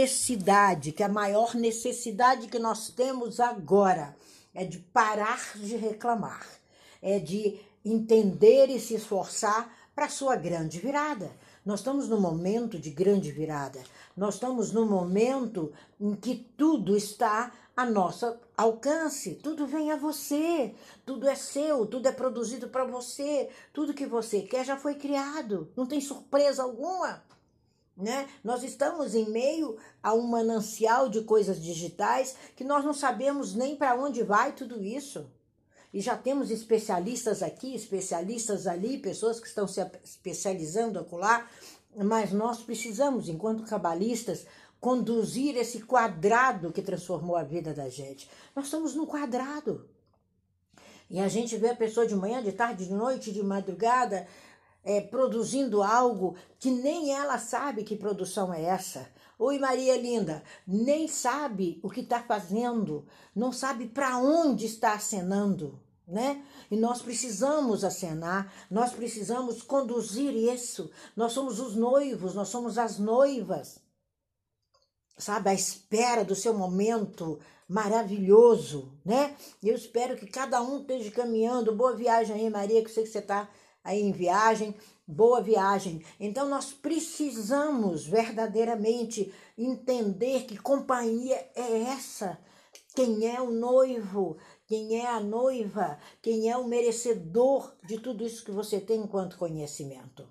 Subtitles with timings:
[0.00, 4.16] necessidade, que a maior necessidade que nós temos agora
[4.54, 6.46] é de parar de reclamar,
[7.02, 11.30] é de entender e se esforçar para sua grande virada.
[11.64, 13.82] Nós estamos num momento de grande virada.
[14.16, 20.74] Nós estamos num momento em que tudo está a nosso alcance, tudo vem a você,
[21.04, 25.70] tudo é seu, tudo é produzido para você, tudo que você quer já foi criado,
[25.76, 27.22] não tem surpresa alguma.
[28.00, 28.28] Né?
[28.42, 33.76] Nós estamos em meio a um manancial de coisas digitais que nós não sabemos nem
[33.76, 35.30] para onde vai tudo isso.
[35.92, 41.48] E já temos especialistas aqui, especialistas ali, pessoas que estão se especializando acolá,
[41.96, 44.46] mas nós precisamos, enquanto cabalistas,
[44.80, 48.30] conduzir esse quadrado que transformou a vida da gente.
[48.54, 49.88] Nós estamos num quadrado.
[51.10, 54.26] E a gente vê a pessoa de manhã, de tarde, de noite, de madrugada,
[54.84, 59.08] é, produzindo algo que nem ela sabe que produção é essa.
[59.38, 65.80] Oi, Maria Linda, nem sabe o que está fazendo, não sabe para onde está acenando,
[66.06, 66.44] né?
[66.70, 70.90] E nós precisamos acenar, nós precisamos conduzir isso.
[71.16, 73.78] Nós somos os noivos, nós somos as noivas,
[75.16, 75.50] sabe?
[75.50, 79.36] À espera do seu momento maravilhoso, né?
[79.62, 81.74] Eu espero que cada um esteja caminhando.
[81.74, 83.48] Boa viagem aí, Maria, que eu sei que você está
[83.82, 84.74] aí em viagem,
[85.06, 86.04] boa viagem.
[86.18, 92.38] Então nós precisamos verdadeiramente entender que companhia é essa.
[92.94, 94.36] Quem é o noivo,
[94.66, 99.38] quem é a noiva, quem é o merecedor de tudo isso que você tem enquanto
[99.38, 100.26] conhecimento.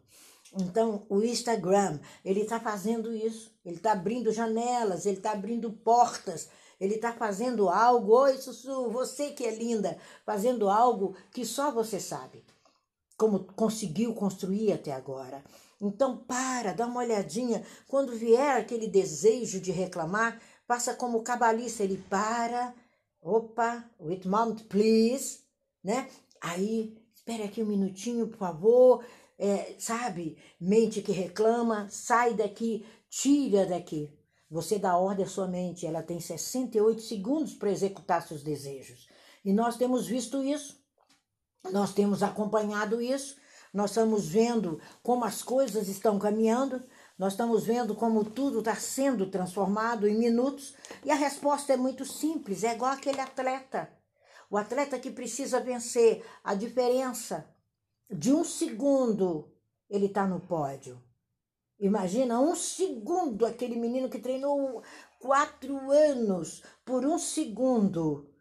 [0.54, 6.50] Então, o Instagram, ele está fazendo isso, ele está abrindo janelas, ele está abrindo portas,
[6.80, 12.00] ele está fazendo algo, oi Sussu, você que é linda, fazendo algo que só você
[12.00, 12.44] sabe
[13.20, 15.44] como conseguiu construir até agora.
[15.82, 17.66] Então, para, dá uma olhadinha.
[17.86, 21.84] Quando vier aquele desejo de reclamar, passa como cabalista.
[21.84, 22.74] Ele para,
[23.22, 25.40] opa, with mount, please,
[25.84, 26.10] né?
[26.40, 29.06] Aí, espere aqui um minutinho, por favor.
[29.38, 34.10] É, sabe, mente que reclama, sai daqui, tira daqui.
[34.50, 39.10] Você dá ordem à sua mente, ela tem 68 segundos para executar seus desejos.
[39.44, 40.79] E nós temos visto isso.
[41.72, 43.38] Nós temos acompanhado isso,
[43.74, 46.84] nós estamos vendo como as coisas estão caminhando,
[47.18, 52.06] nós estamos vendo como tudo está sendo transformado em minutos e a resposta é muito
[52.06, 53.92] simples: é igual aquele atleta.
[54.50, 57.46] O atleta que precisa vencer a diferença
[58.10, 59.54] de um segundo,
[59.90, 61.00] ele está no pódio.
[61.80, 64.82] Imagina um segundo, aquele menino que treinou
[65.20, 68.34] quatro anos, por um segundo,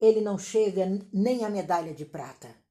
[0.00, 2.61] ele não chega nem à medalha de prata.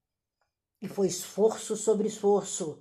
[0.81, 2.80] E foi esforço sobre esforço.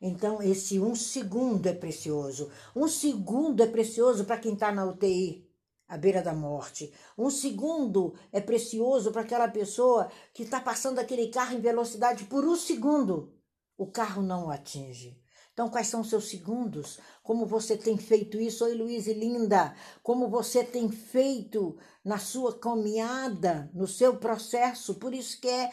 [0.00, 2.50] Então, esse um segundo é precioso.
[2.74, 5.48] Um segundo é precioso para quem está na UTI,
[5.88, 6.92] à beira da morte.
[7.16, 12.44] Um segundo é precioso para aquela pessoa que está passando aquele carro em velocidade por
[12.44, 13.32] um segundo.
[13.76, 15.20] O carro não o atinge.
[15.52, 17.00] Então, quais são os seus segundos?
[17.20, 18.64] Como você tem feito isso?
[18.64, 19.74] Oi, Luiz e Linda.
[20.04, 24.94] Como você tem feito na sua caminhada, no seu processo?
[24.94, 25.72] Por isso que é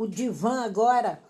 [0.00, 1.22] o divã agora,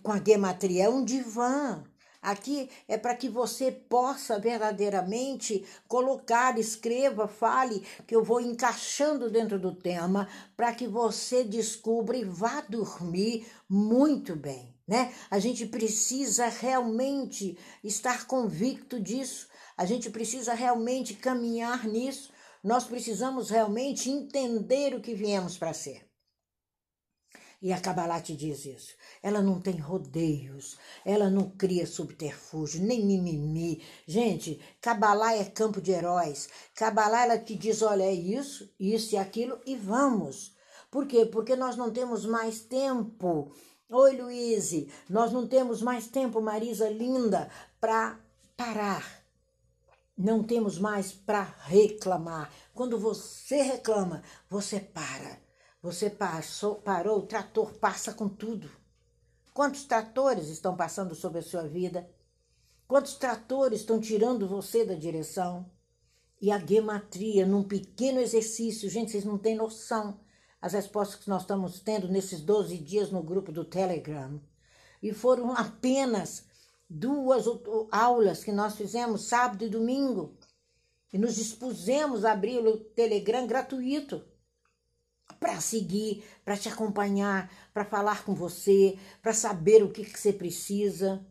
[0.00, 1.82] com a gematria, é um divã.
[2.22, 9.58] Aqui é para que você possa verdadeiramente colocar, escreva, fale, que eu vou encaixando dentro
[9.58, 15.12] do tema, para que você descubra e vá dormir muito bem, né?
[15.28, 22.30] A gente precisa realmente estar convicto disso, a gente precisa realmente caminhar nisso,
[22.62, 26.06] nós precisamos realmente entender o que viemos para ser.
[27.60, 28.94] E a Kabbalah te diz isso.
[29.22, 33.82] Ela não tem rodeios, ela não cria subterfúgio, nem mimimi.
[34.06, 36.48] Gente, Kabbalah é campo de heróis.
[36.74, 40.54] Kabbalah ela te diz, olha, é isso, isso e aquilo e vamos.
[40.90, 41.24] Por quê?
[41.24, 43.52] Porque nós não temos mais tempo.
[43.88, 47.48] Oi, Luíse, nós não temos mais tempo, Marisa linda,
[47.80, 48.18] para
[48.56, 49.24] parar.
[50.16, 52.52] Não temos mais para reclamar.
[52.74, 55.45] Quando você reclama, você para
[55.86, 58.68] você passou, parou, o trator passa com tudo.
[59.54, 62.10] Quantos tratores estão passando sobre a sua vida?
[62.88, 65.70] Quantos tratores estão tirando você da direção?
[66.42, 70.18] E a gematria, num pequeno exercício, gente, vocês não têm noção
[70.60, 74.40] as respostas que nós estamos tendo nesses 12 dias no grupo do Telegram.
[75.00, 76.46] E foram apenas
[76.90, 77.44] duas
[77.92, 80.36] aulas que nós fizemos sábado e domingo.
[81.12, 84.24] E nos dispusemos a abrir o Telegram gratuito
[85.38, 90.32] para seguir, para te acompanhar, para falar com você, para saber o que, que você
[90.32, 91.24] precisa.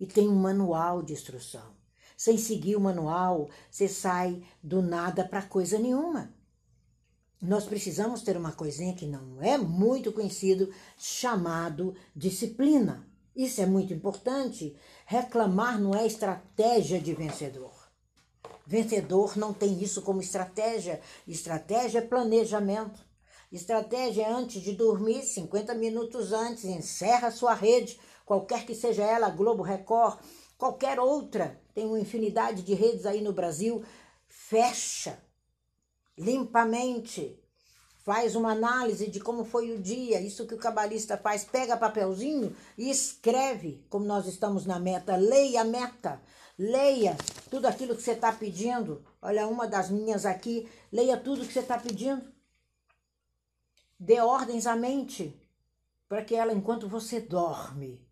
[0.00, 1.72] E tem um manual de instrução.
[2.16, 6.32] sem seguir o manual, você sai do nada para coisa nenhuma.
[7.40, 13.04] Nós precisamos ter uma coisinha que não é muito conhecido, chamado disciplina.
[13.34, 14.76] Isso é muito importante.
[15.04, 17.72] Reclamar não é estratégia de vencedor.
[18.64, 21.00] Vencedor não tem isso como estratégia.
[21.26, 23.04] Estratégia é planejamento.
[23.52, 29.62] Estratégia antes de dormir, 50 minutos antes, encerra sua rede, qualquer que seja ela, Globo
[29.62, 30.20] Record,
[30.56, 31.60] qualquer outra.
[31.74, 33.84] Tem uma infinidade de redes aí no Brasil.
[34.26, 35.22] Fecha
[36.16, 37.38] limpamente.
[38.02, 42.56] Faz uma análise de como foi o dia, isso que o cabalista faz, pega papelzinho
[42.76, 46.20] e escreve, como nós estamos na meta, leia a meta,
[46.58, 47.16] leia
[47.50, 49.04] tudo aquilo que você está pedindo.
[49.20, 52.31] Olha, uma das minhas aqui, leia tudo que você está pedindo.
[54.04, 55.40] Dê ordens à mente,
[56.08, 58.04] para que ela, enquanto você dorme,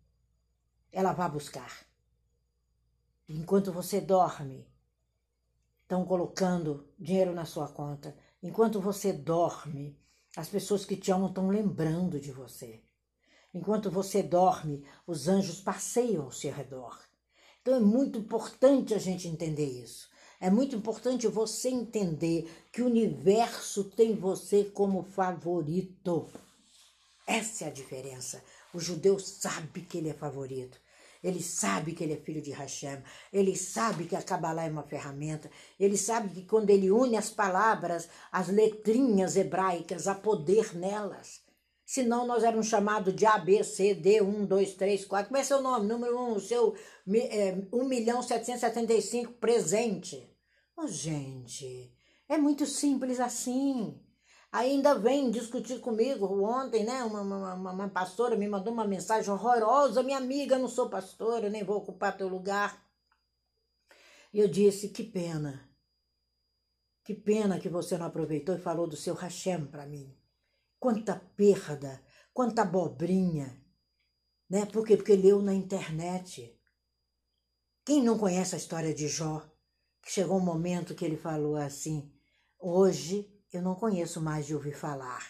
[0.89, 1.85] ela vá buscar.
[3.27, 4.65] Enquanto você dorme,
[5.81, 8.15] estão colocando dinheiro na sua conta.
[8.41, 9.99] Enquanto você dorme,
[10.37, 12.81] as pessoas que te amam estão lembrando de você.
[13.53, 16.97] Enquanto você dorme, os anjos passeiam ao seu redor.
[17.61, 20.09] Então é muito importante a gente entender isso.
[20.41, 26.27] É muito importante você entender que o universo tem você como favorito.
[27.27, 28.43] Essa é a diferença.
[28.73, 30.79] O judeu sabe que ele é favorito.
[31.23, 33.03] Ele sabe que ele é filho de Hashem.
[33.31, 35.47] Ele sabe que a Kabbalah é uma ferramenta.
[35.79, 41.41] Ele sabe que quando ele une as palavras, as letrinhas hebraicas, há poder nelas.
[41.85, 45.27] Senão nós éramos chamados de A, B, C, D, 1, 2, 3, 4.
[45.27, 45.85] Como é seu nome?
[45.85, 46.73] Número 1, um, o seu
[47.13, 50.30] é, 1 milhão 775 presente.
[50.83, 51.93] Oh, gente,
[52.27, 54.03] é muito simples assim.
[54.51, 56.43] Ainda vem discutir comigo.
[56.43, 60.01] Ontem, né, uma, uma, uma pastora me mandou uma mensagem horrorosa.
[60.01, 62.83] Minha amiga, não sou pastora, nem vou ocupar teu lugar.
[64.33, 65.69] E eu disse: que pena.
[67.03, 70.17] Que pena que você não aproveitou e falou do seu Hashem para mim.
[70.79, 72.01] Quanta perda,
[72.33, 73.63] quanta abobrinha.
[74.49, 74.65] Né?
[74.65, 74.97] Por quê?
[74.97, 76.59] Porque leu na internet.
[77.85, 79.50] Quem não conhece a história de Jó?
[80.03, 82.11] Chegou um momento que ele falou assim:
[82.59, 85.25] hoje eu não conheço mais de ouvir falar,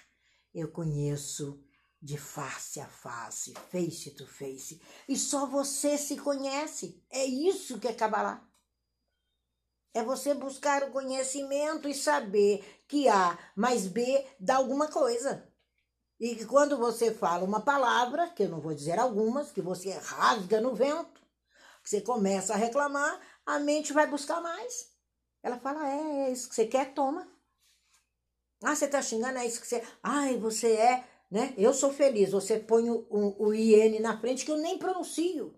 [0.53, 1.63] eu conheço
[2.01, 4.81] de face a face, face to face.
[5.07, 7.03] E só você se conhece.
[7.09, 8.43] É isso que é Kabbalah.
[9.93, 15.47] É você buscar o conhecimento e saber que A mais B dá alguma coisa.
[16.19, 19.91] E que quando você fala uma palavra, que eu não vou dizer algumas, que você
[19.91, 21.19] rasga no vento,
[21.83, 24.91] que você começa a reclamar, a mente vai buscar mais.
[25.43, 27.27] Ela fala: é, é isso que você quer, toma.
[28.63, 29.83] Ah, você tá xingando, é isso que você.
[30.03, 31.53] Ai, você é, né?
[31.57, 32.31] Eu sou feliz.
[32.31, 35.55] Você põe o, o, o IN na frente que eu nem pronuncio.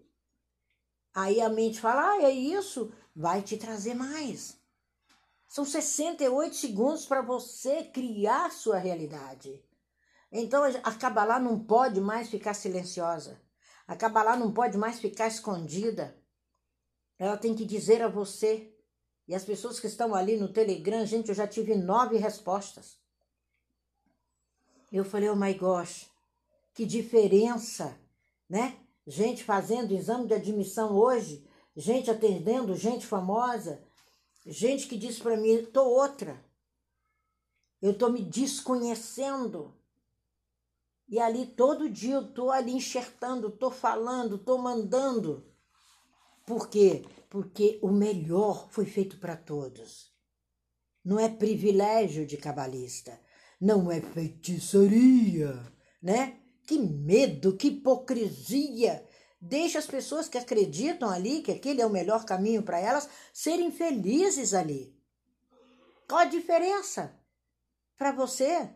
[1.13, 4.57] Aí a mente fala, ah, é isso, vai te trazer mais.
[5.47, 9.63] São 68 segundos para você criar sua realidade.
[10.31, 13.39] Então a Kabbalah não pode mais ficar silenciosa.
[13.87, 16.17] A Kabbalah não pode mais ficar escondida.
[17.23, 18.69] Ela tem que dizer a você
[19.29, 22.97] e as pessoas que estão ali no Telegram, gente, eu já tive nove respostas.
[24.91, 26.11] Eu falei, oh my gosh,
[26.73, 27.97] que diferença,
[28.49, 28.77] né?
[29.07, 31.47] Gente fazendo exame de admissão hoje,
[31.77, 33.81] gente atendendo, gente famosa,
[34.45, 36.43] gente que diz para mim, tô outra.
[37.81, 39.73] Eu tô me desconhecendo.
[41.07, 45.52] E ali todo dia eu tô ali enxertando, tô falando, tô mandando.
[46.45, 47.03] Por quê?
[47.29, 50.11] Porque o melhor foi feito para todos.
[51.03, 53.19] Não é privilégio de cabalista,
[53.59, 55.59] não é feitiçaria,
[56.01, 56.39] né?
[56.65, 59.05] Que medo, que hipocrisia!
[59.39, 63.71] Deixa as pessoas que acreditam ali que aquele é o melhor caminho para elas serem
[63.71, 64.95] felizes ali.
[66.07, 67.13] Qual a diferença
[67.97, 68.69] para você?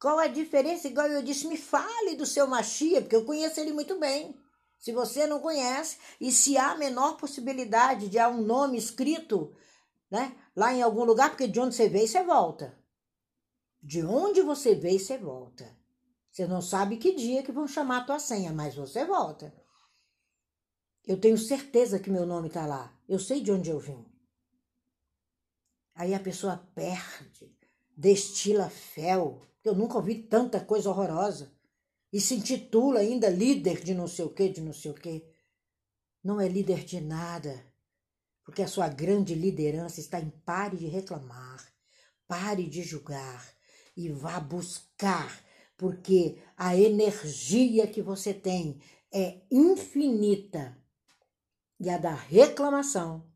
[0.00, 0.88] Qual a diferença?
[0.88, 4.36] Igual eu disse, me fale do seu machia, porque eu conheço ele muito bem.
[4.78, 9.54] Se você não conhece, e se há a menor possibilidade de há um nome escrito
[10.10, 12.78] né, lá em algum lugar, porque de onde você veio, você volta.
[13.82, 15.76] De onde você veio, você volta.
[16.30, 19.54] Você não sabe que dia que vão chamar a tua senha, mas você volta.
[21.06, 22.92] Eu tenho certeza que meu nome está lá.
[23.08, 24.04] Eu sei de onde eu vim.
[25.94, 27.56] Aí a pessoa perde,
[27.96, 29.40] destila fel.
[29.64, 31.55] Eu nunca ouvi tanta coisa horrorosa
[32.16, 35.22] e se intitula ainda líder de não sei o que, de não sei o que.
[36.24, 37.62] Não é líder de nada,
[38.42, 41.62] porque a sua grande liderança está em pare de reclamar,
[42.26, 43.46] pare de julgar
[43.94, 45.44] e vá buscar,
[45.76, 48.80] porque a energia que você tem
[49.12, 50.74] é infinita
[51.78, 53.30] e a da reclamação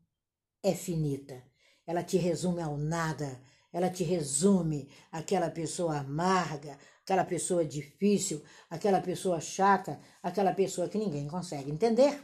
[0.63, 1.43] é finita.
[1.85, 3.39] Ela te resume ao nada.
[3.71, 6.77] Ela te resume aquela pessoa amarga,
[7.11, 12.23] aquela pessoa difícil, aquela pessoa chata, aquela pessoa que ninguém consegue entender.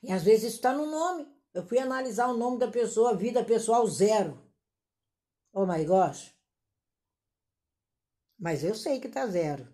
[0.00, 1.26] E às vezes está no nome.
[1.52, 4.40] Eu fui analisar o nome da pessoa, vida pessoal zero.
[5.52, 6.32] Oh my gosh.
[8.38, 9.66] Mas eu sei que tá zero.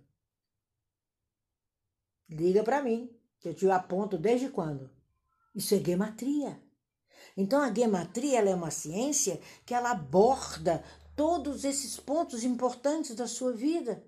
[2.30, 4.90] Liga para mim, que eu te aponto desde quando.
[5.54, 6.58] Isso é gematria.
[7.36, 10.82] Então a gematria é uma ciência que ela aborda
[11.16, 14.02] todos esses pontos importantes da sua vida.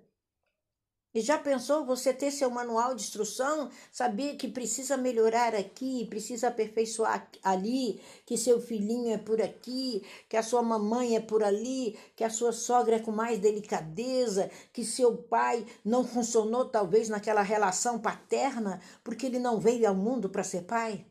[1.15, 6.49] E já pensou você ter seu manual de instrução, saber que precisa melhorar aqui, precisa
[6.49, 11.97] aperfeiçoar ali, que seu filhinho é por aqui, que a sua mamãe é por ali,
[12.17, 17.41] que a sua sogra é com mais delicadeza, que seu pai não funcionou talvez naquela
[17.41, 21.05] relação paterna, porque ele não veio ao mundo para ser pai?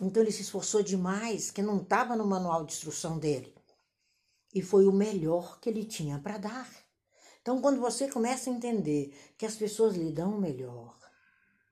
[0.00, 3.57] Então ele se esforçou demais, que não estava no manual de instrução dele.
[4.54, 6.68] E foi o melhor que ele tinha para dar.
[7.40, 10.96] Então, quando você começa a entender que as pessoas lhe dão o melhor,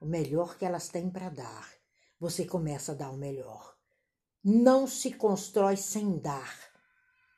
[0.01, 1.71] o melhor que elas têm para dar,
[2.19, 3.77] você começa a dar o melhor.
[4.43, 6.57] Não se constrói sem dar.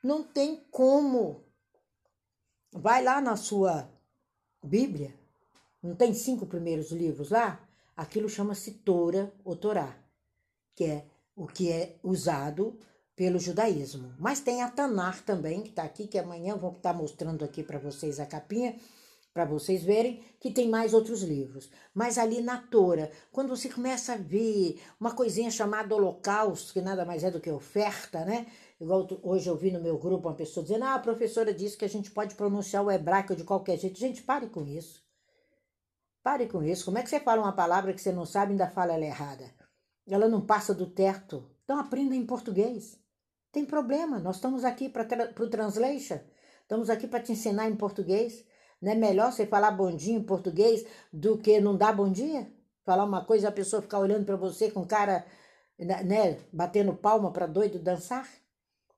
[0.02, 1.44] Não tem como.
[2.72, 3.90] Vai lá na sua
[4.62, 5.14] Bíblia,
[5.82, 7.66] não tem cinco primeiros livros lá?
[7.96, 9.96] Aquilo chama-se Tora ou Torá
[10.78, 11.04] que é
[11.34, 12.78] o que é usado
[13.18, 14.14] pelo judaísmo.
[14.16, 17.64] Mas tem a Tanar também, que está aqui, que amanhã vou estar tá mostrando aqui
[17.64, 18.76] para vocês a capinha,
[19.34, 21.68] para vocês verem que tem mais outros livros.
[21.92, 27.04] Mas ali na Tora, quando você começa a ver uma coisinha chamada Holocausto, que nada
[27.04, 28.46] mais é do que oferta, né?
[28.80, 31.84] Igual hoje eu vi no meu grupo uma pessoa dizendo: ah, a professora disse que
[31.84, 33.98] a gente pode pronunciar o hebraico de qualquer jeito.
[33.98, 35.02] Gente, pare com isso.
[36.22, 36.84] Pare com isso.
[36.84, 39.04] Como é que você fala uma palavra que você não sabe e ainda fala ela
[39.04, 39.58] errada?
[40.14, 41.44] ela não passa do teto.
[41.64, 42.98] Então aprenda em português.
[43.50, 45.06] Tem problema, nós estamos aqui para
[45.40, 46.18] o translation,
[46.62, 48.44] estamos aqui para te ensinar em português.
[48.80, 52.46] Não é melhor você falar bom dia em português do que não dar bom dia?
[52.84, 55.26] Falar uma coisa e a pessoa ficar olhando para você com cara,
[55.78, 58.28] né, né, batendo palma para doido dançar?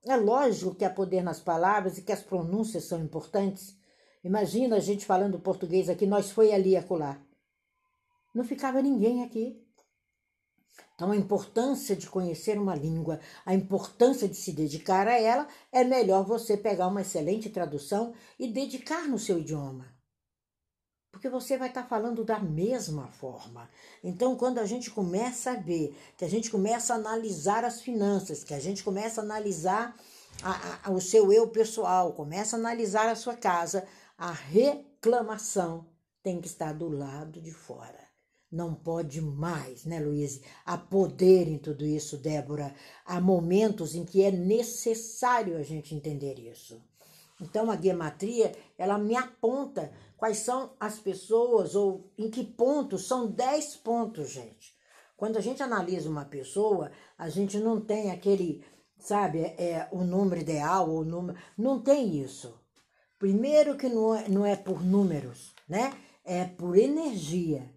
[0.04, 3.76] É lógico que há poder nas palavras e que as pronúncias são importantes.
[4.24, 7.20] Imagina a gente falando português aqui, nós foi ali acolá.
[8.34, 9.64] Não ficava ninguém aqui.
[11.00, 15.82] Então, a importância de conhecer uma língua, a importância de se dedicar a ela, é
[15.82, 19.86] melhor você pegar uma excelente tradução e dedicar no seu idioma.
[21.10, 23.66] Porque você vai estar falando da mesma forma.
[24.04, 28.44] Então, quando a gente começa a ver, que a gente começa a analisar as finanças,
[28.44, 29.96] que a gente começa a analisar
[30.42, 33.86] a, a, o seu eu pessoal, começa a analisar a sua casa,
[34.18, 35.86] a reclamação
[36.22, 37.99] tem que estar do lado de fora
[38.50, 40.40] não pode mais, né, Luiz?
[40.66, 42.74] Há poder em tudo isso, Débora.
[43.06, 46.82] Há momentos em que é necessário a gente entender isso.
[47.40, 53.30] Então, a gematria, ela me aponta quais são as pessoas ou em que pontos, são
[53.30, 54.74] 10 pontos, gente.
[55.16, 58.64] Quando a gente analisa uma pessoa, a gente não tem aquele,
[58.98, 61.38] sabe, é, o número ideal, o número.
[61.56, 62.58] Não tem isso.
[63.18, 65.92] Primeiro que não é, não é por números, né?
[66.24, 67.70] É por energia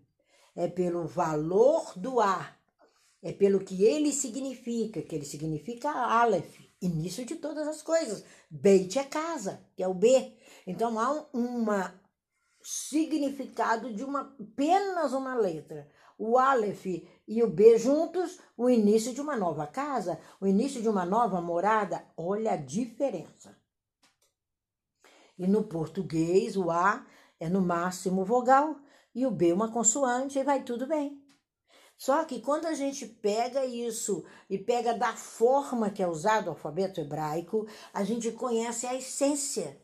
[0.55, 2.59] é pelo valor do ar,
[3.21, 8.23] é pelo que ele significa, que ele significa Aleph, início de todas as coisas.
[8.49, 10.33] Beit é casa, que é o B.
[10.67, 11.65] Então há um
[12.61, 15.89] significado de uma apenas uma letra.
[16.17, 16.85] O Aleph
[17.27, 21.41] e o B juntos, o início de uma nova casa, o início de uma nova
[21.41, 22.05] morada.
[22.15, 23.57] Olha a diferença.
[25.37, 27.05] E no português, o A
[27.39, 28.75] é no máximo vogal
[29.13, 31.21] e o B uma consoante e vai tudo bem.
[31.97, 36.49] Só que quando a gente pega isso e pega da forma que é usado o
[36.49, 39.79] alfabeto hebraico, a gente conhece a essência.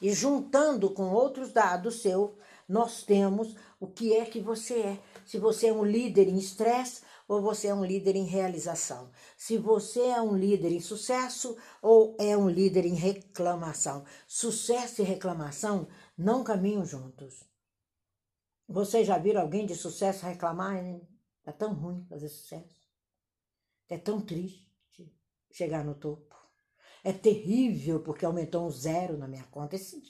[0.00, 2.36] E juntando com outros dados seu,
[2.68, 4.98] nós temos o que é que você é.
[5.24, 9.10] Se você é um líder em estresse ou você é um líder em realização.
[9.36, 14.04] Se você é um líder em sucesso ou é um líder em reclamação.
[14.26, 17.46] Sucesso e reclamação não caminham juntos.
[18.68, 20.76] Vocês já viram alguém de sucesso reclamar?
[21.44, 22.86] É tão ruim fazer sucesso.
[23.88, 24.66] É tão triste
[25.50, 26.34] chegar no topo.
[27.04, 29.76] É terrível porque aumentou um zero na minha conta.
[29.76, 30.02] Esse,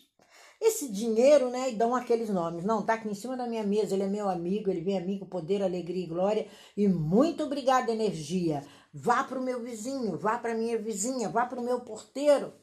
[0.58, 1.70] esse dinheiro, né?
[1.70, 2.64] E dão aqueles nomes.
[2.64, 3.94] Não, tá aqui em cima da minha mesa.
[3.94, 6.48] Ele é meu amigo, ele vem amigo, poder, alegria e glória.
[6.74, 8.66] E muito obrigada, energia.
[8.92, 12.54] Vá para o meu vizinho, vá para minha vizinha, vá para o meu porteiro.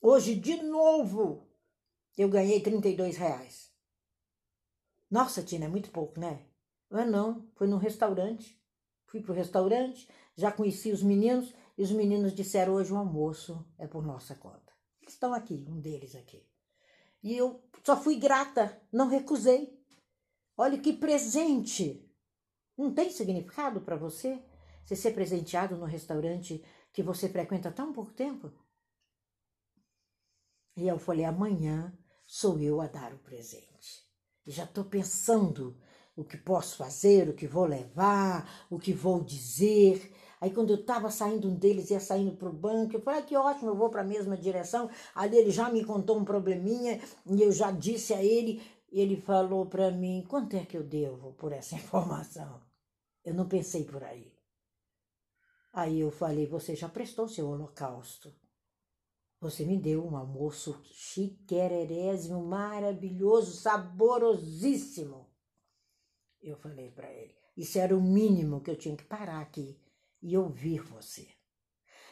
[0.00, 1.48] Hoje, de novo,
[2.18, 3.67] eu ganhei 32 reais.
[5.10, 6.44] Nossa, Tina, é muito pouco, né?
[6.90, 8.58] É não, foi num restaurante.
[9.06, 13.86] Fui pro restaurante, Já conheci os meninos e os meninos disseram hoje o almoço é
[13.86, 14.72] por nossa conta.
[15.00, 16.46] Eles estão aqui, um deles aqui.
[17.22, 19.76] E eu só fui grata, não recusei.
[20.56, 22.08] Olha que presente!
[22.76, 24.40] Não tem significado para você?
[24.84, 28.52] Você ser presenteado no restaurante que você frequenta tão pouco tempo?
[30.76, 34.07] E eu falei: amanhã sou eu a dar o presente.
[34.50, 35.76] Já estou pensando
[36.16, 40.12] o que posso fazer, o que vou levar, o que vou dizer.
[40.40, 43.22] Aí quando eu estava saindo, um deles ia saindo para o banco, eu falei, ah,
[43.22, 44.90] que ótimo, eu vou para a mesma direção.
[45.14, 49.66] Ali ele já me contou um probleminha e eu já disse a ele, ele falou
[49.66, 52.60] para mim, quanto é que eu devo por essa informação?
[53.24, 54.32] Eu não pensei por aí.
[55.72, 58.34] Aí eu falei, você já prestou seu holocausto.
[59.40, 65.30] Você me deu um almoço chiquererésimo, maravilhoso, saborosíssimo.
[66.42, 69.80] Eu falei para ele, isso era o mínimo que eu tinha que parar aqui
[70.20, 71.28] e ouvir você.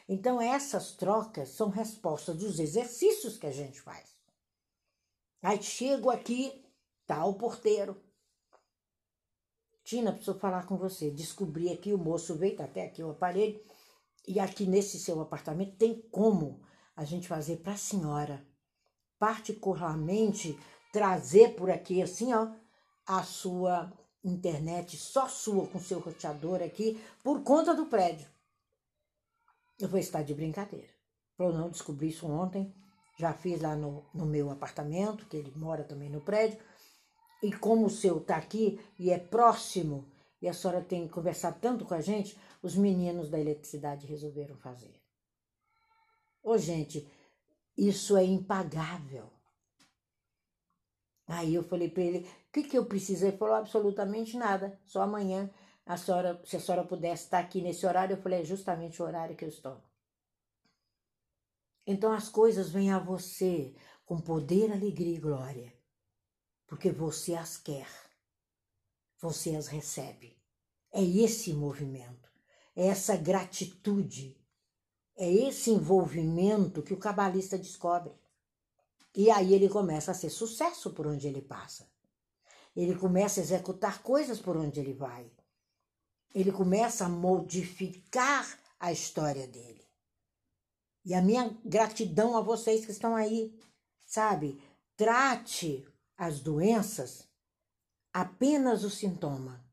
[0.09, 4.17] Então, essas trocas são respostas dos exercícios que a gente faz.
[5.43, 6.65] Aí chego aqui,
[7.07, 8.01] tá o porteiro.
[9.83, 11.11] Tina, preciso falar com você.
[11.11, 13.61] Descobri aqui, o moço veio, tá até aqui o aparelho,
[14.27, 16.66] e aqui nesse seu apartamento tem como
[16.97, 18.43] a gente fazer para a senhora,
[19.19, 20.59] particularmente
[20.93, 22.49] trazer por aqui assim, ó,
[23.07, 23.93] a sua
[24.25, 28.27] internet só sua com seu roteador aqui por conta do prédio.
[29.79, 30.89] Eu vou estar de brincadeira.
[31.39, 32.75] Eu não descobri isso ontem,
[33.19, 36.59] já fiz lá no, no meu apartamento, que ele mora também no prédio,
[37.43, 40.11] e como o seu está aqui e é próximo,
[40.41, 45.06] e a senhora tem conversado tanto com a gente, os meninos da eletricidade resolveram fazer.
[46.47, 47.05] Ô, gente,
[47.77, 49.29] isso é impagável.
[51.27, 53.27] Aí eu falei para ele, o que, que eu preciso?
[53.27, 55.51] Ele falou, absolutamente nada, só amanhã,
[55.85, 59.05] a senhora, se a senhora pudesse estar aqui nesse horário, eu falei, é justamente o
[59.05, 59.83] horário que eu estou.
[61.85, 63.75] Então as coisas vêm a você
[64.05, 65.75] com poder, alegria e glória,
[66.69, 67.89] porque você as quer,
[69.19, 70.41] você as recebe.
[70.93, 72.31] É esse movimento,
[72.77, 74.41] é essa gratitude,
[75.17, 78.13] é esse envolvimento que o cabalista descobre.
[79.15, 81.89] E aí ele começa a ser sucesso por onde ele passa.
[82.77, 85.31] Ele começa a executar coisas por onde ele vai.
[86.35, 88.47] Ele começa a modificar
[88.79, 89.83] a história dele.
[91.03, 93.59] E a minha gratidão a vocês que estão aí,
[94.05, 94.61] sabe?
[94.97, 97.27] Trate as doenças
[98.13, 99.65] apenas o sintoma.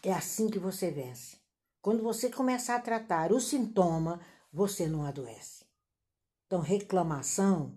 [0.00, 1.41] É assim que você vence.
[1.82, 4.20] Quando você começar a tratar o sintoma,
[4.52, 5.64] você não adoece.
[6.46, 7.76] Então, reclamação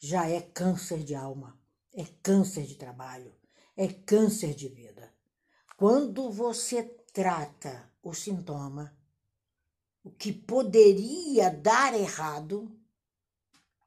[0.00, 1.56] já é câncer de alma,
[1.94, 3.32] é câncer de trabalho,
[3.76, 5.14] é câncer de vida.
[5.76, 6.82] Quando você
[7.12, 8.98] trata o sintoma,
[10.02, 12.76] o que poderia dar errado,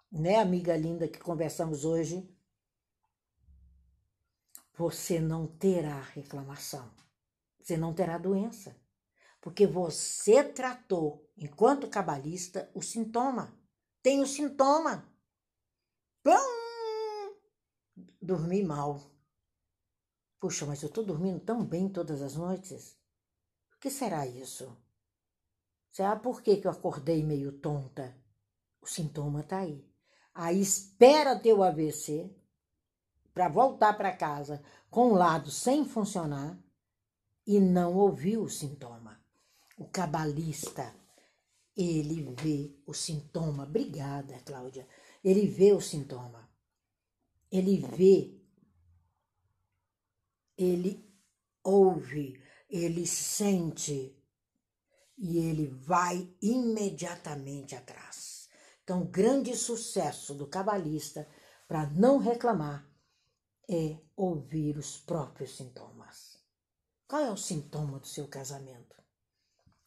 [0.10, 2.34] né, amiga linda que conversamos hoje,
[4.74, 6.90] você não terá reclamação,
[7.62, 8.74] você não terá doença,
[9.42, 13.58] porque você tratou, enquanto cabalista, o sintoma.
[14.02, 15.10] Tem o sintoma.
[16.22, 17.36] Plum!
[18.22, 19.00] Dormi mal.
[20.40, 22.98] Puxa, mas eu tô dormindo tão bem todas as noites.
[23.76, 24.78] O que será isso?
[25.92, 28.16] Será por que, eu acordei meio tonta?
[28.82, 29.86] O sintoma tá aí.
[30.34, 32.34] Aí espera ter o AVC
[33.34, 36.58] para voltar para casa com o lado sem funcionar
[37.46, 39.19] e não ouviu o sintoma.
[39.80, 40.94] O cabalista,
[41.74, 43.64] ele vê o sintoma.
[43.64, 44.86] Obrigada, Cláudia.
[45.24, 46.52] Ele vê o sintoma.
[47.50, 48.38] Ele vê.
[50.58, 51.02] Ele
[51.64, 52.44] ouve.
[52.70, 54.22] Ele sente.
[55.18, 58.50] E ele vai imediatamente atrás.
[58.84, 61.26] Então, o grande sucesso do cabalista
[61.70, 62.86] para não reclamar
[63.70, 66.38] é ouvir os próprios sintomas.
[67.08, 69.00] Qual é o sintoma do seu casamento?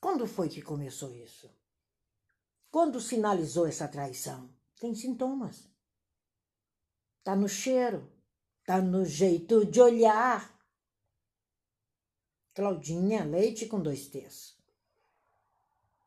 [0.02, 1.48] Quando foi que começou isso?
[2.70, 4.52] Quando sinalizou essa traição?
[4.82, 5.70] tem sintomas.
[7.22, 8.12] Tá no cheiro,
[8.66, 10.58] tá no jeito de olhar.
[12.52, 14.58] Claudinha, leite com dois T's.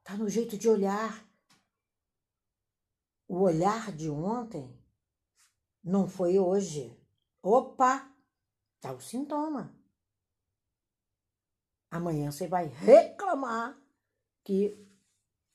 [0.04, 1.26] Tá no jeito de olhar.
[3.30, 4.78] O olhar de ontem
[5.82, 7.02] não foi hoje.
[7.42, 8.14] Opa,
[8.82, 9.74] tá o sintoma.
[11.90, 13.85] Amanhã você vai reclamar
[14.46, 14.88] que,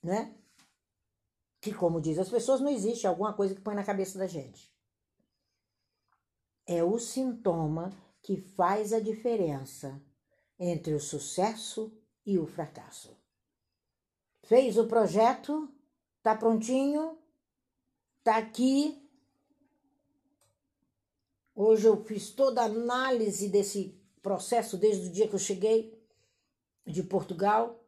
[0.03, 0.35] né?
[1.61, 4.71] que, como diz as pessoas, não existe alguma coisa que põe na cabeça da gente.
[6.67, 7.91] É o sintoma
[8.23, 10.03] que faz a diferença
[10.59, 11.93] entre o sucesso
[12.25, 13.17] e o fracasso.
[14.45, 15.73] Fez o projeto?
[16.23, 17.19] Tá prontinho?
[18.23, 19.09] Tá aqui.
[21.55, 25.99] Hoje eu fiz toda a análise desse processo desde o dia que eu cheguei
[26.87, 27.80] de Portugal.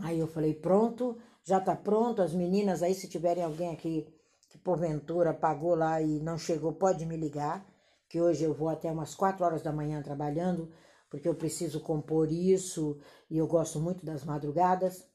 [0.00, 2.22] Aí eu falei, pronto, já tá pronto.
[2.22, 4.06] As meninas aí, se tiverem alguém aqui
[4.48, 7.66] que porventura pagou lá e não chegou, pode me ligar,
[8.08, 10.70] que hoje eu vou até umas quatro horas da manhã trabalhando,
[11.08, 13.00] porque eu preciso compor isso
[13.30, 15.06] e eu gosto muito das madrugadas.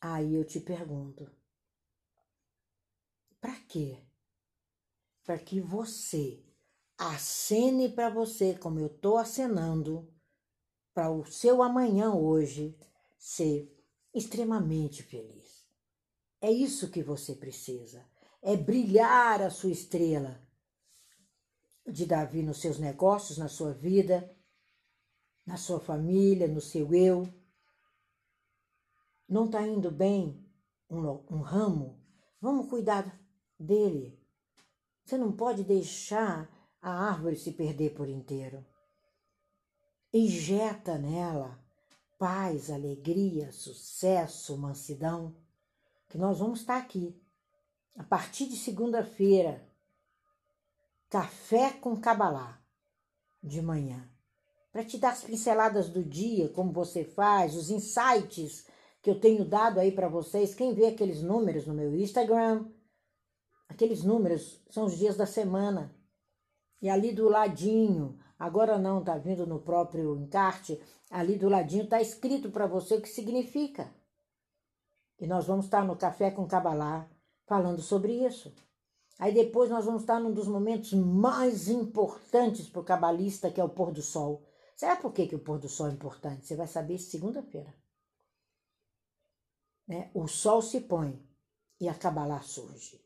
[0.00, 1.28] Aí eu te pergunto,
[3.40, 3.98] para quê?
[5.24, 6.44] Para que você
[6.96, 10.12] acene para você como eu tô acenando
[10.94, 12.76] para o seu amanhã hoje
[13.18, 13.76] ser
[14.14, 15.66] extremamente feliz.
[16.40, 18.08] É isso que você precisa.
[18.40, 20.40] É brilhar a sua estrela
[21.84, 24.34] de Davi nos seus negócios, na sua vida,
[25.44, 27.26] na sua família, no seu eu.
[29.28, 30.46] Não está indo bem
[30.88, 32.00] um, um ramo?
[32.40, 33.20] Vamos cuidar
[33.58, 34.22] dele.
[35.04, 36.48] Você não pode deixar
[36.80, 38.64] a árvore se perder por inteiro.
[40.12, 41.58] Injeta nela
[42.18, 45.34] paz, alegria, sucesso, mansidão,
[46.08, 47.16] que nós vamos estar aqui
[47.96, 49.66] a partir de segunda-feira,
[51.08, 52.60] café com cabalá
[53.42, 54.08] de manhã,
[54.72, 58.66] para te dar as pinceladas do dia, como você faz, os insights
[59.00, 60.54] que eu tenho dado aí para vocês.
[60.54, 62.66] Quem vê aqueles números no meu Instagram,
[63.68, 65.94] aqueles números são os dias da semana.
[66.80, 72.00] E ali do ladinho, agora não, tá vindo no próprio encarte, ali do ladinho tá
[72.00, 73.92] escrito para você o que significa.
[75.18, 77.08] E nós vamos estar no Café com Cabalá
[77.46, 78.54] falando sobre isso.
[79.18, 83.64] Aí depois nós vamos estar num dos momentos mais importantes para o cabalista, que é
[83.64, 84.44] o pôr do sol.
[84.76, 86.46] Sabe por que, que o pôr do sol é importante?
[86.46, 87.74] Você vai saber segunda-feira.
[89.88, 90.08] Né?
[90.14, 91.20] O sol se põe
[91.80, 93.04] e a Cabalá surge.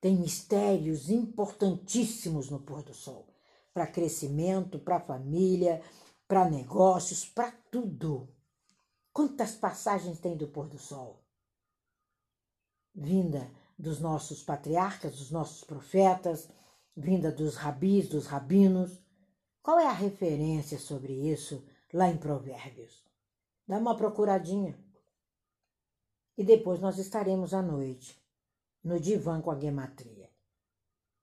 [0.00, 3.26] Tem mistérios importantíssimos no pôr do sol
[3.78, 5.80] para crescimento, para família,
[6.26, 8.28] para negócios, para tudo.
[9.12, 11.22] Quantas passagens tem do pôr do sol?
[12.92, 16.48] Vinda dos nossos patriarcas, dos nossos profetas,
[16.96, 19.00] vinda dos rabis, dos rabinos.
[19.62, 23.04] Qual é a referência sobre isso lá em Provérbios?
[23.64, 24.76] Dá uma procuradinha.
[26.36, 28.20] E depois nós estaremos à noite
[28.82, 30.17] no divã com a gematria.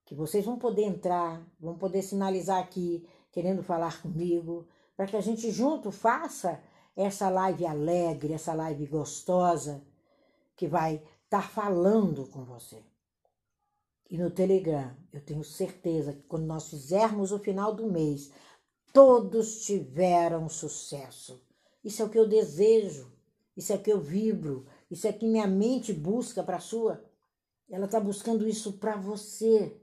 [0.06, 5.22] Que vocês vão poder entrar, vão poder sinalizar aqui, querendo falar comigo, para que a
[5.22, 6.62] gente junto faça
[6.96, 9.84] essa live alegre, essa live gostosa,
[10.56, 12.82] que vai estar tá falando com você.
[14.10, 18.32] E no Telegram, eu tenho certeza que quando nós fizermos o final do mês,
[18.94, 21.44] todos tiveram sucesso.
[21.84, 23.12] Isso é o que eu desejo,
[23.58, 26.62] isso é o que eu vibro, isso é o que minha mente busca para a
[26.62, 27.04] sua.
[27.70, 29.76] Ela está buscando isso para você.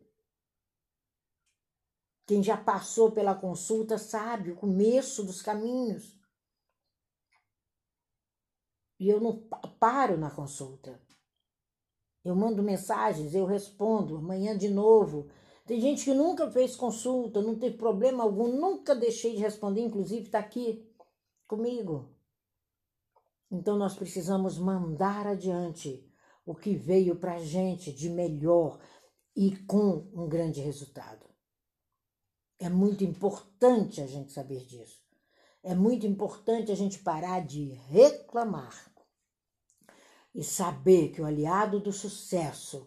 [2.33, 6.19] Quem já passou pela consulta sabe o começo dos caminhos.
[8.99, 9.37] E eu não
[9.79, 10.99] paro na consulta.
[12.25, 15.29] Eu mando mensagens, eu respondo, amanhã de novo.
[15.67, 20.25] Tem gente que nunca fez consulta, não teve problema algum, nunca deixei de responder, inclusive
[20.25, 20.91] está aqui
[21.47, 22.17] comigo.
[23.51, 26.11] Então nós precisamos mandar adiante
[26.47, 28.81] o que veio para a gente de melhor
[29.37, 31.32] e com um grande resultado.
[32.63, 35.03] É muito importante a gente saber disso.
[35.65, 38.95] É muito importante a gente parar de reclamar
[40.33, 42.87] e saber que o aliado do sucesso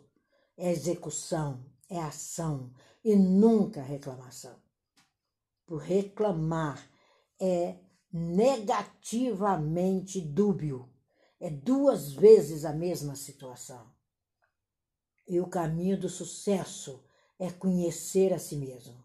[0.55, 2.71] é execução, é ação
[3.03, 4.55] e nunca reclamação.
[5.65, 6.89] Por reclamar
[7.37, 7.77] é
[8.13, 10.89] negativamente dúbio
[11.37, 13.93] é duas vezes a mesma situação.
[15.27, 17.03] E o caminho do sucesso
[17.37, 19.04] é conhecer a si mesmo.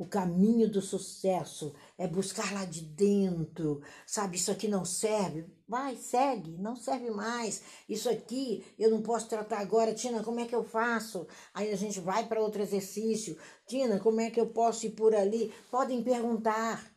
[0.00, 4.38] O caminho do sucesso é buscar lá de dentro, sabe?
[4.38, 7.62] Isso aqui não serve, vai, segue, não serve mais.
[7.86, 11.26] Isso aqui eu não posso tratar agora, Tina, como é que eu faço?
[11.52, 13.36] Aí a gente vai para outro exercício.
[13.66, 15.52] Tina, como é que eu posso ir por ali?
[15.70, 16.90] Podem perguntar.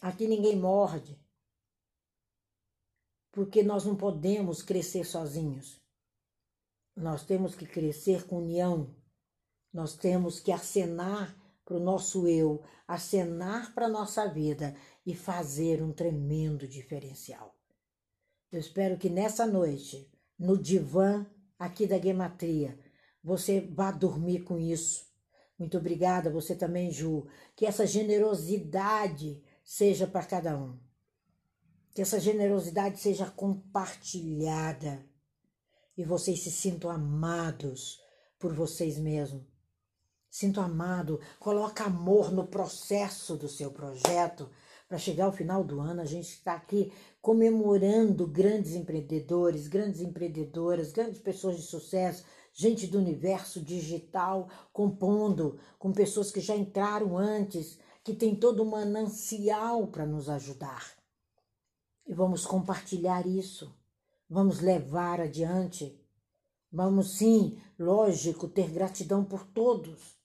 [0.00, 1.18] Aqui ninguém morde
[3.32, 5.82] porque nós não podemos crescer sozinhos.
[6.94, 8.94] Nós temos que crescer com união.
[9.72, 14.74] Nós temos que acenar para o nosso eu, acenar para a nossa vida
[15.06, 17.54] e fazer um tremendo diferencial.
[18.52, 21.26] Eu espero que nessa noite, no divã
[21.58, 22.78] aqui da Gematria,
[23.22, 25.06] você vá dormir com isso.
[25.58, 27.26] Muito obrigada, você também, Ju.
[27.56, 30.78] Que essa generosidade seja para cada um.
[31.94, 35.04] Que essa generosidade seja compartilhada
[35.96, 38.00] e vocês se sintam amados
[38.38, 39.53] por vocês mesmos.
[40.34, 44.50] Sinto amado, coloca amor no processo do seu projeto.
[44.88, 46.92] Para chegar ao final do ano, a gente está aqui
[47.22, 55.92] comemorando grandes empreendedores, grandes empreendedoras, grandes pessoas de sucesso, gente do universo digital, compondo com
[55.92, 60.94] pessoas que já entraram antes, que tem todo um manancial para nos ajudar.
[62.04, 63.72] E vamos compartilhar isso,
[64.28, 65.96] vamos levar adiante.
[66.72, 70.23] Vamos sim, lógico, ter gratidão por todos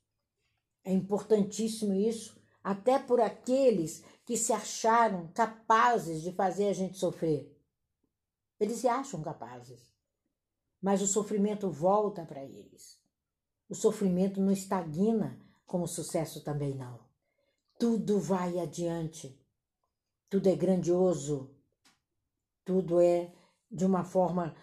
[0.89, 7.55] é importantíssimo isso, até por aqueles que se acharam capazes de fazer a gente sofrer.
[8.59, 9.93] Eles se acham capazes,
[10.81, 12.99] mas o sofrimento volta para eles.
[13.69, 16.99] O sofrimento não estagna, como o sucesso também não.
[17.77, 19.39] Tudo vai adiante,
[20.27, 21.51] tudo é grandioso,
[22.65, 23.31] tudo é
[23.69, 24.55] de uma forma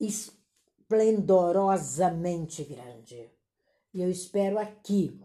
[0.00, 3.30] esplendorosamente grande.
[3.94, 5.22] E eu espero aqui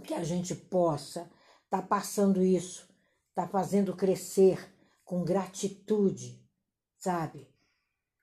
[0.00, 1.20] que a gente possa
[1.64, 2.88] estar tá passando isso,
[3.30, 6.44] estar tá fazendo crescer com gratitude,
[6.96, 7.48] sabe?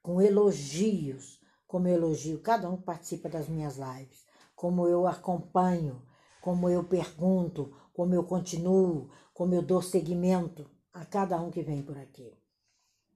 [0.01, 6.01] Com elogios, como eu elogio cada um que participa das minhas lives, como eu acompanho,
[6.41, 11.81] como eu pergunto, como eu continuo, como eu dou seguimento a cada um que vem
[11.81, 12.31] por aqui.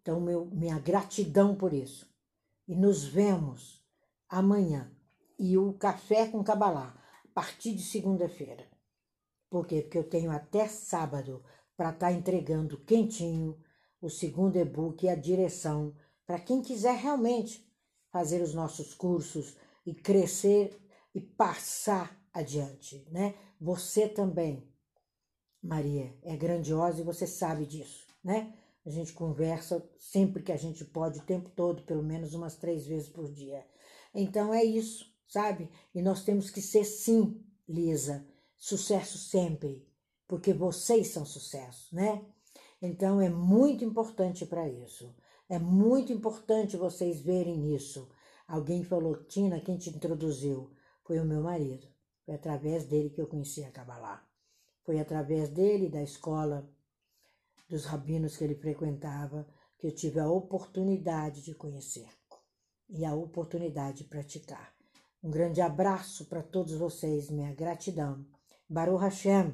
[0.02, 2.10] Então, meu, minha gratidão por isso.
[2.68, 3.84] E nos vemos
[4.28, 4.92] amanhã.
[5.38, 6.99] E o Café com Cabalá
[7.40, 8.68] partir de segunda-feira.
[9.50, 9.82] Por quê?
[9.82, 11.42] Porque eu tenho até sábado
[11.78, 13.58] para estar tá entregando quentinho
[14.02, 17.66] o segundo e-book e a direção para quem quiser realmente
[18.12, 20.78] fazer os nossos cursos e crescer
[21.16, 23.34] e passar adiante, né?
[23.62, 24.70] Você também,
[25.64, 28.54] Maria, é grandiosa e você sabe disso, né?
[28.86, 32.86] A gente conversa sempre que a gente pode, o tempo todo, pelo menos umas três
[32.86, 33.66] vezes por dia.
[34.14, 35.70] Então é isso sabe?
[35.94, 39.88] E nós temos que ser sim, Lisa, sucesso sempre,
[40.28, 42.26] porque vocês são sucesso, né?
[42.82, 45.16] Então é muito importante para isso.
[45.48, 48.10] É muito importante vocês verem isso.
[48.48, 50.72] Alguém falou, Tina, quem te introduziu?
[51.04, 51.88] Foi o meu marido.
[52.26, 54.28] Foi através dele que eu conheci a Kabbalah.
[54.84, 56.68] Foi através dele, da escola,
[57.68, 62.10] dos rabinos que ele frequentava, que eu tive a oportunidade de conhecer
[62.90, 64.79] e a oportunidade de praticar.
[65.22, 68.26] Um grande abraço para todos vocês, minha gratidão.
[68.70, 69.54] Baruch Hashem,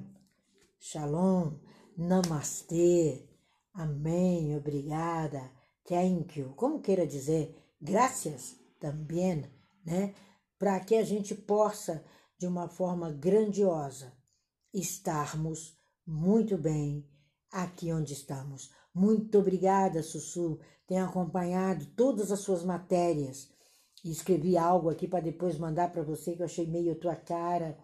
[0.79, 1.53] Shalom,
[1.97, 3.27] Namastê,
[3.73, 5.51] Amém, obrigada,
[5.83, 9.43] thank you, como queira dizer, graças também,
[9.83, 10.13] né?
[10.59, 12.05] Para que a gente possa,
[12.37, 14.13] de uma forma grandiosa,
[14.71, 15.75] estarmos
[16.05, 17.09] muito bem
[17.51, 18.71] aqui onde estamos.
[18.93, 23.49] Muito obrigada, Sussu, tem acompanhado todas as suas matérias
[24.11, 27.77] escrevi algo aqui para depois mandar para você que eu achei meio tua cara.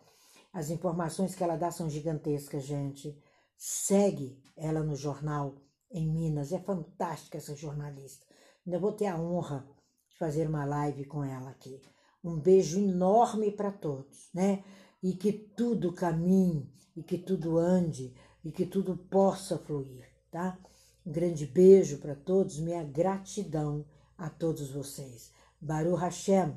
[0.53, 3.17] As informações que ela dá são gigantescas, gente.
[3.57, 5.55] Segue ela no jornal
[5.91, 6.51] em Minas.
[6.51, 8.25] É fantástica essa jornalista.
[8.65, 9.67] Ainda vou ter a honra
[10.09, 11.81] de fazer uma live com ela aqui.
[12.23, 14.63] Um beijo enorme para todos, né?
[15.01, 20.59] E que tudo caminhe, e que tudo ande, e que tudo possa fluir, tá?
[21.03, 23.83] Um grande beijo para todos, minha gratidão
[24.15, 25.31] a todos vocês.
[25.61, 26.55] Baru Hashem,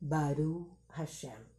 [0.00, 1.51] Baru Hashem.